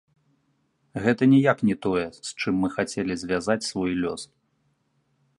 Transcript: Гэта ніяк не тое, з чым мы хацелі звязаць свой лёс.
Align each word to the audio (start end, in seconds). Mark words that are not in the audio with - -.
Гэта 1.03 1.23
ніяк 1.33 1.59
не 1.69 1.75
тое, 1.85 2.05
з 2.29 2.33
чым 2.39 2.53
мы 2.63 2.67
хацелі 2.77 3.17
звязаць 3.25 3.67
свой 3.69 3.91
лёс. 4.03 4.21